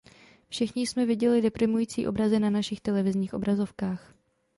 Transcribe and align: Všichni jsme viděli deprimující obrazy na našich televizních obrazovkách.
Všichni 0.49 0.87
jsme 0.87 1.05
viděli 1.05 1.41
deprimující 1.41 2.07
obrazy 2.07 2.39
na 2.39 2.49
našich 2.49 2.81
televizních 2.81 3.33
obrazovkách. 3.33 4.13